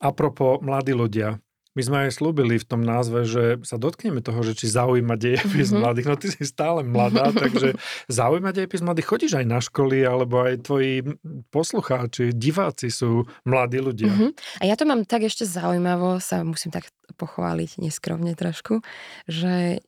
[0.00, 1.38] Apropo mladí ľudia,
[1.78, 5.70] my sme aj slúbili v tom názve, že sa dotkneme toho, že či zaujíma dejepis
[5.70, 5.80] mm-hmm.
[5.80, 6.06] mladých.
[6.10, 7.78] No ty si stále mladá, takže
[8.10, 9.06] zaujíma dejepis mladých.
[9.06, 11.06] Chodíš aj na školy, alebo aj tvoji
[11.54, 14.10] poslucháči, diváci sú mladí ľudia.
[14.10, 14.30] Mm-hmm.
[14.60, 18.82] A ja to mám tak ešte zaujímavo, sa musím tak pochváliť neskromne trošku,
[19.30, 19.82] že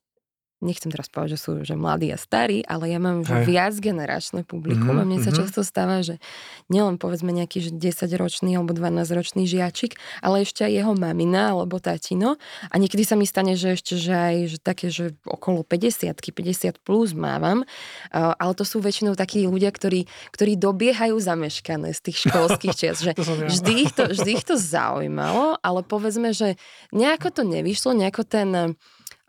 [0.62, 4.46] nechcem teraz povedať, že sú že mladí a starí, ale ja mám že viac generačné
[4.46, 5.40] publikum mm-hmm, a mne sa mm-hmm.
[5.42, 6.22] často stáva, že
[6.70, 12.38] nielen povedzme nejaký že 10-ročný alebo 12-ročný žiačik, ale ešte aj jeho mamina alebo tatino.
[12.70, 16.79] A niekedy sa mi stane, že ešte že aj že také, že okolo 50 50
[16.87, 17.66] plus mávam,
[18.12, 23.12] ale to sú väčšinou takí ľudia, ktorí, ktorí dobiehajú zameškané z tých školských čias, že
[23.53, 26.55] vždy ich, to, vždy ich to zaujímalo, ale povedzme, že
[26.94, 28.77] nejako to nevyšlo, nejako ten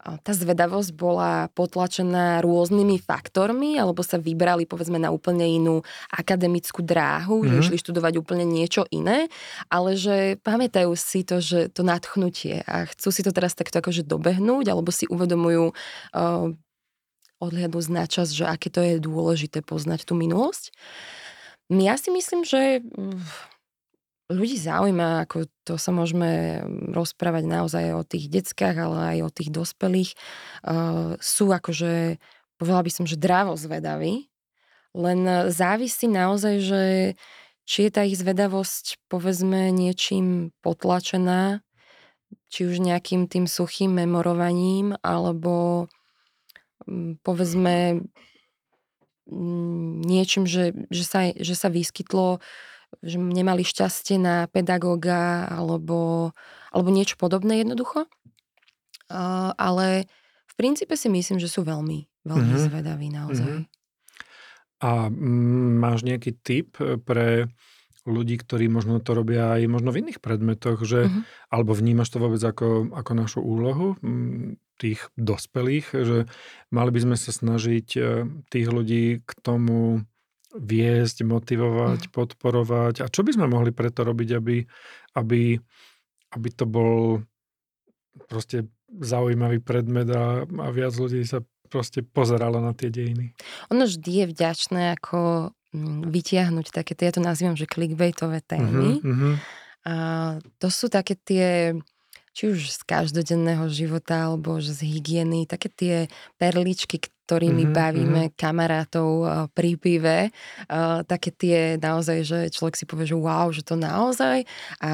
[0.04, 5.80] tá zvedavosť bola potlačená rôznymi faktormi, alebo sa vybrali povedzme na úplne inú
[6.12, 7.50] akademickú dráhu, mm-hmm.
[7.50, 9.32] že išli študovať úplne niečo iné,
[9.72, 14.04] ale že pamätajú si to, že to nadchnutie a chcú si to teraz takto akože
[14.04, 16.52] dobehnúť, alebo si uvedomujú uh,
[17.40, 20.72] odhľadnúť na čas, že aké to je dôležité poznať tú minulosť.
[21.72, 22.84] Ja si myslím, že
[24.34, 29.50] ľudí zaujíma, ako to sa môžeme rozprávať naozaj o tých deckách, ale aj o tých
[29.54, 30.12] dospelých.
[30.66, 32.18] Uh, sú akože,
[32.58, 34.28] povedala by som, že drávo zvedaví,
[34.94, 36.84] len závisí naozaj, že
[37.64, 41.64] či je tá ich zvedavosť, povedzme, niečím potlačená,
[42.52, 45.88] či už nejakým tým suchým memorovaním, alebo
[47.24, 48.04] povedzme
[50.04, 52.42] niečím, že, že, sa, že sa vyskytlo uh,
[53.04, 56.32] že nemali šťastie na pedagóga alebo,
[56.72, 58.08] alebo niečo podobné jednoducho.
[59.12, 60.08] Uh, ale
[60.48, 62.68] v princípe si myslím, že sú veľmi, veľmi mm-hmm.
[62.72, 63.46] zvedaví naozaj.
[63.46, 63.66] Mm-hmm.
[64.84, 67.52] A mm, máš nejaký tip pre
[68.04, 71.24] ľudí, ktorí možno to robia aj možno v iných predmetoch, že, mm-hmm.
[71.52, 76.18] alebo vnímaš to vôbec ako, ako našu úlohu mm, tých dospelých, že
[76.74, 78.02] mali by sme sa snažiť e,
[78.52, 80.04] tých ľudí k tomu
[80.54, 82.12] viesť, motivovať, mm.
[82.14, 82.96] podporovať.
[83.02, 84.58] A čo by sme mohli preto robiť, aby,
[85.18, 85.58] aby,
[86.38, 87.22] aby to bol
[88.30, 88.70] proste
[89.02, 91.42] zaujímavý predmet a, a viac ľudí sa
[91.74, 93.34] proste pozeralo na tie dejiny.
[93.74, 99.02] Ono vždy je vďačné ako mm, vytiahnuť také, ja to nazývam, že clickbaitové témy.
[99.02, 99.34] Mm-hmm.
[99.90, 99.96] A
[100.62, 101.74] to sú také tie
[102.34, 105.96] či už z každodenného života alebo že z hygieny, také tie
[106.42, 108.38] perličky, ktorými mm-hmm, bavíme mm-hmm.
[108.38, 113.64] kamarátov uh, pri pive, uh, také tie naozaj, že človek si povie, že wow, že
[113.64, 114.44] to naozaj
[114.84, 114.92] a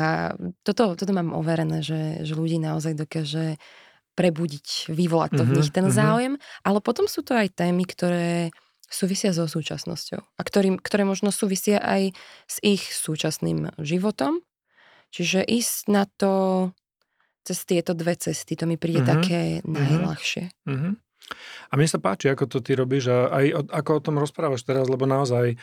[0.62, 3.58] toto, toto mám overené, že, že ľudí naozaj dokáže
[4.14, 6.00] prebudiť, vyvolať to mm-hmm, v nich ten mm-hmm.
[6.00, 6.34] záujem,
[6.68, 8.52] ale potom sú to aj témy, ktoré
[8.90, 12.12] súvisia so súčasnosťou a ktorým, ktoré možno súvisia aj
[12.50, 14.42] s ich súčasným životom.
[15.10, 16.32] Čiže ísť na to
[17.48, 20.46] cez tieto dve cesty, to mi príde mm-hmm, také najľahšie.
[20.70, 20.94] Mm-hmm.
[21.70, 24.66] A mne sa páči, ako to ty robíš a aj o, ako o tom rozprávaš
[24.66, 25.56] teraz, lebo naozaj e,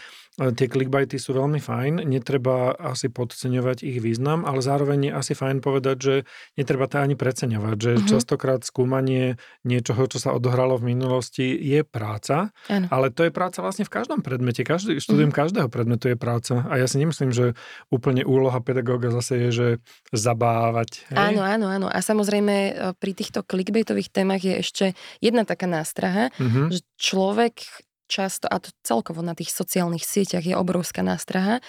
[0.54, 5.58] tie clickbaity sú veľmi fajn, netreba asi podceňovať ich význam, ale zároveň je asi fajn
[5.64, 6.14] povedať, že
[6.54, 8.10] netreba to ani preceňovať, že mm-hmm.
[8.12, 12.86] častokrát skúmanie niečoho, čo sa odohralo v minulosti, je práca, ano.
[12.92, 15.40] ale to je práca vlastne v každom predmete, každý, štúdium mm-hmm.
[15.42, 19.68] každého predmetu je práca a ja si nemyslím, že úplne úloha pedagóga zase je, že
[20.12, 21.08] zabávať.
[21.10, 21.18] Hej?
[21.32, 21.86] Áno, áno, áno.
[21.88, 24.84] A samozrejme e, pri týchto clickbaitových témach je ešte
[25.24, 26.68] jedna taká nástraha, mm-hmm.
[26.76, 27.64] že človek
[28.12, 31.64] často, a to celkovo na tých sociálnych sieťach je obrovská nástraha,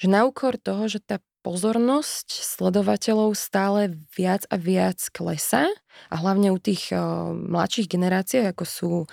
[0.00, 5.72] že na úkor toho, že tá pozornosť sledovateľov stále viac a viac klesa
[6.12, 9.08] a hlavne u tých uh, mladších generácií, ako sú uh,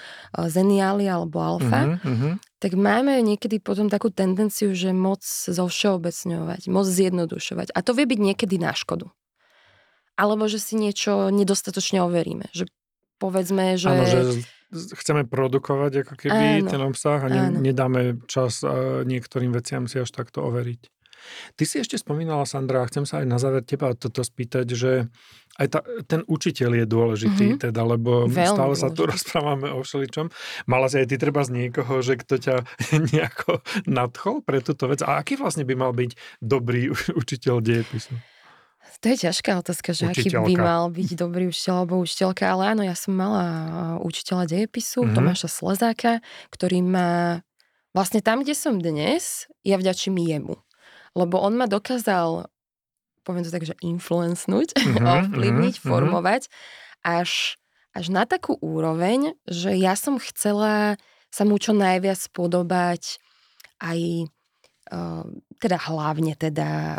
[0.51, 7.71] zeniáli alebo alfa, mm-hmm, tak máme niekedy potom takú tendenciu, že moc zovšeobecňovať, moc zjednodušovať.
[7.71, 9.07] A to vie byť niekedy na škodu.
[10.17, 12.49] Alebo že si niečo nedostatočne overíme.
[12.51, 12.67] Že
[13.17, 13.89] povedzme, že...
[13.89, 14.19] Áno, že
[14.71, 18.59] chceme produkovať ako keby áno, ten obsah a ne, nedáme čas
[19.07, 20.91] niektorým veciam si až takto overiť.
[21.57, 24.91] Ty si ešte spomínala, Sandra, a chcem sa aj na záver teba toto spýtať, že
[25.57, 27.63] aj ta, ten učiteľ je dôležitý, mm-hmm.
[27.69, 28.83] teda, lebo Veľmi stále dôležitý.
[28.85, 30.25] sa tu rozprávame o všeličom.
[30.69, 32.55] Mala si aj ty treba z niekoho, že kto ťa
[33.11, 35.01] nejako nadchol pre túto vec.
[35.01, 38.36] A aký vlastne by mal byť dobrý učiteľ dejepisu?
[39.01, 42.81] To je ťažká otázka, že aký by mal byť dobrý učiteľ alebo učiteľka, ale áno,
[42.81, 43.45] ja som mala
[44.01, 45.15] učiteľa dejepisu, mm-hmm.
[45.15, 47.41] Tomáša Slezáka, ktorý ma
[47.93, 50.57] vlastne tam, kde som dnes, ja vďačím jemu.
[51.13, 52.49] Lebo on ma dokázal,
[53.21, 55.89] poviem to tak, že influencnúť, mm-hmm, ovplyvniť, mm-hmm.
[55.89, 56.49] formovať
[57.05, 57.61] až,
[57.93, 60.97] až na takú úroveň, že ja som chcela
[61.27, 63.21] sa mu čo najviac podobať
[63.83, 64.31] aj
[65.59, 66.95] teda hlavne teda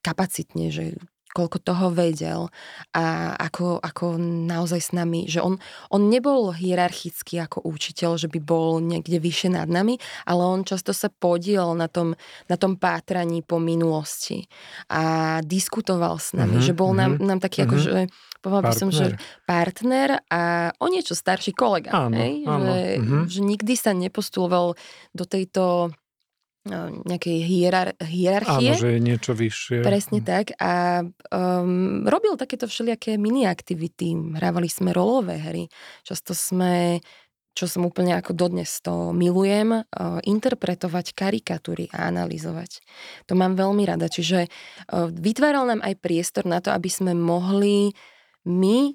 [0.00, 0.96] kapacitne, že
[1.36, 2.48] koľko toho vedel
[2.96, 4.16] a ako, ako
[4.48, 5.60] naozaj s nami, že on,
[5.92, 10.96] on nebol hierarchický ako učiteľ, že by bol niekde vyššie nad nami, ale on často
[10.96, 12.16] sa podiel na tom,
[12.48, 14.48] na tom pátraní po minulosti
[14.88, 17.76] a diskutoval s nami, mm-hmm, že bol nám, mhm, nám taký mm-hmm.
[17.76, 17.96] ako, že
[18.40, 19.06] povedal by som, že
[19.44, 21.92] partner a o niečo starší kolega.
[21.92, 22.46] Áno, hej?
[22.48, 23.22] Áno, že, mm-hmm.
[23.28, 24.78] že nikdy sa nepostuloval
[25.12, 25.92] do tejto
[27.06, 28.74] nejakej hierar- hierarchie.
[28.74, 29.78] Áno, že je niečo vyššie.
[29.86, 30.26] Presne mm.
[30.26, 30.46] tak.
[30.58, 34.12] A um, robil takéto všelijaké mini aktivity.
[34.34, 35.64] Hrávali sme rolové hry.
[36.02, 37.00] Často sme
[37.56, 42.84] čo som úplne ako dodnes to milujem, uh, interpretovať karikatúry a analyzovať.
[43.24, 44.12] To mám veľmi rada.
[44.12, 47.96] Čiže uh, vytváral nám aj priestor na to, aby sme mohli
[48.44, 48.92] my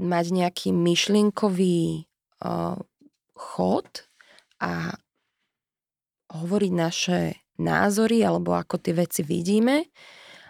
[0.00, 2.08] mať nejaký myšlienkový
[2.40, 2.80] uh,
[3.36, 4.08] chod
[4.64, 4.96] a
[6.32, 7.20] hovoriť naše
[7.58, 9.90] názory alebo ako tie veci vidíme,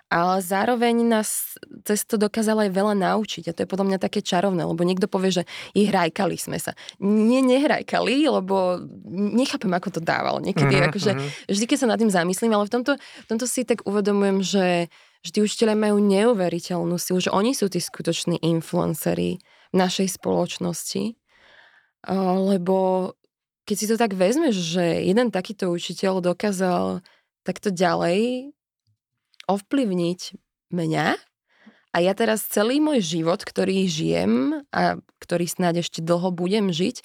[0.08, 4.24] ale zároveň nás cez to dokázala aj veľa naučiť a to je podľa mňa také
[4.24, 5.44] čarovné, lebo niekto povie, že
[5.76, 6.72] i hrajkali sme sa.
[6.96, 8.80] Nie, nehrajkali, lebo
[9.12, 10.40] nechápem, ako to dával.
[10.40, 11.52] Niekedy, uh-huh, akože, uh-huh.
[11.52, 14.66] vždy, keď sa nad tým zamyslím, ale v tomto, v tomto si tak uvedomujem, že,
[15.28, 21.20] tí učiteľe majú neuveriteľnú silu, že oni sú tí skutoční influenceri v našej spoločnosti,
[22.48, 23.12] lebo
[23.68, 27.04] keď si to tak vezmeš, že jeden takýto učiteľ dokázal
[27.44, 28.50] takto ďalej
[29.44, 30.20] ovplyvniť
[30.72, 31.08] mňa
[31.92, 37.04] a ja teraz celý môj život, ktorý žijem a ktorý snáď ešte dlho budem žiť,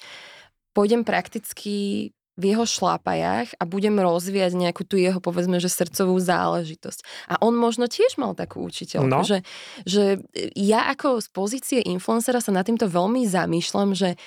[0.72, 7.30] pôjdem prakticky v jeho šlápajách a budem rozvíjať nejakú tú jeho, povedzme, že srdcovú záležitosť.
[7.30, 9.22] A on možno tiež mal takú učiteľku, no.
[9.22, 9.46] že,
[9.86, 10.18] že
[10.58, 14.18] ja ako z pozície influencera sa nad týmto veľmi zamýšľam, že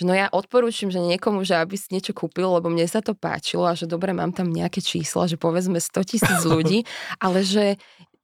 [0.00, 3.12] že no ja odporúčam, že niekomu, že aby si niečo kúpil, lebo mne sa to
[3.12, 6.88] páčilo a že dobre, mám tam nejaké čísla, že povedzme 100 tisíc ľudí,
[7.20, 7.76] ale že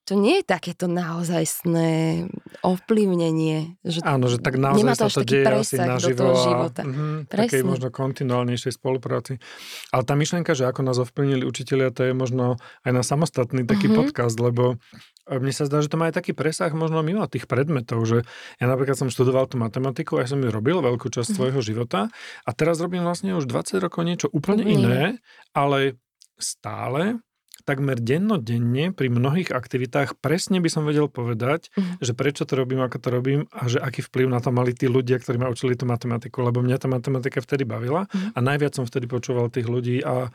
[0.06, 2.22] to nie je takéto naozajstné
[2.62, 3.74] ovplyvnenie.
[3.82, 6.82] Že Áno, že tak naozaj sa to deje asi naživo a života.
[6.86, 9.42] Mm, takej možno kontinuálnejšej spolupráci.
[9.90, 12.54] Ale tá myšlienka, že ako nás ovplyvnili učiteľia, to je možno
[12.86, 13.98] aj na samostatný taký mm-hmm.
[14.06, 14.78] podcast, lebo
[15.26, 18.22] e, mne sa zdá, že to má aj taký presah možno mimo tých predmetov, že
[18.62, 21.38] ja napríklad som študoval tú matematiku a ja som ju robil veľkú časť mm-hmm.
[21.42, 22.14] svojho života
[22.46, 24.78] a teraz robím vlastne už 20 rokov niečo úplne mm-hmm.
[24.86, 25.02] iné,
[25.50, 25.98] ale
[26.38, 27.25] stále
[27.66, 31.98] takmer dennodenne pri mnohých aktivitách presne by som vedel povedať, uh-huh.
[31.98, 34.86] že prečo to robím, ako to robím a že aký vplyv na to mali tí
[34.86, 38.32] ľudia, ktorí ma učili tú matematiku, lebo mňa tá matematika vtedy bavila uh-huh.
[38.32, 40.30] a najviac som vtedy počúval tých ľudí a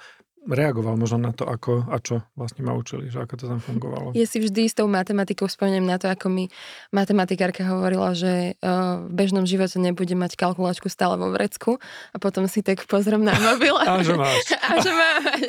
[0.49, 4.17] reagoval možno na to, ako a čo vlastne ma učili, že ako to tam fungovalo.
[4.17, 6.49] Ja si vždy s tou matematikou spomeniem na to, ako mi
[6.89, 11.77] matematikárka hovorila, že uh, v bežnom živote nebude mať kalkulačku stále vo vrecku
[12.10, 13.77] a potom si tak pozriem na mobil.
[13.91, 14.41] A že máš.
[14.71, 15.45] A že máš.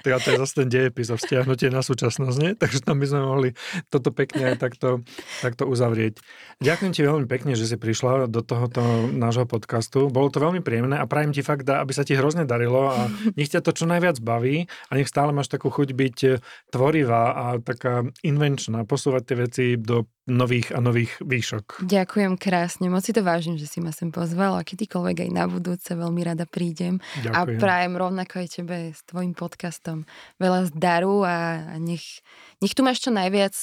[0.00, 2.50] tak a to je zase ten dejepis o vzťahnutie na súčasnosť, nie?
[2.56, 3.48] Takže tam by sme mohli
[3.92, 5.02] toto pekne aj takto,
[5.44, 6.20] takto uzavrieť.
[6.62, 10.08] Ďakujem ti veľmi pekne, že si prišla do tohoto nášho podcastu.
[10.08, 13.50] Bolo to veľmi príjemné a prajem ti fakt, aby sa ti hrozne darilo a nech
[13.58, 16.30] ťa to čo najviac baví a nech stále máš takú chuť byť e,
[16.70, 21.82] tvorivá a taká invenčná, posúvať tie veci do nových a nových výšok.
[21.82, 25.44] Ďakujem krásne, moc si to vážim, že si ma sem pozval a kedykoľvek aj na
[25.50, 27.02] budúce veľmi rada prídem.
[27.26, 27.34] Ďakujem.
[27.34, 30.06] A prajem rovnako aj tebe s tvojim podcastom
[30.38, 31.36] veľa zdaru a
[31.80, 32.22] nech,
[32.62, 33.56] nech tu máš čo najviac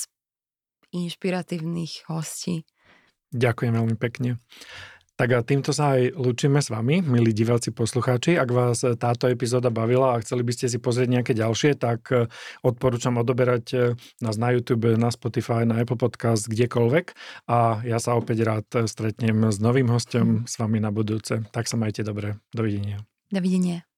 [0.92, 2.68] inšpiratívnych hostí.
[3.36, 4.40] Ďakujem veľmi pekne.
[5.16, 8.36] Tak a týmto sa aj lúčime s vami, milí diváci poslucháči.
[8.36, 12.28] Ak vás táto epizóda bavila a chceli by ste si pozrieť nejaké ďalšie, tak e,
[12.68, 13.78] odporúčam odoberať e,
[14.20, 17.16] nás na YouTube, na Spotify, na Apple Podcast, kdekoľvek.
[17.48, 21.48] A ja sa opäť rád stretnem s novým hostom s vami na budúce.
[21.48, 22.36] Tak sa majte dobre.
[22.52, 23.00] Dovidenia.
[23.32, 23.95] Dovidenia.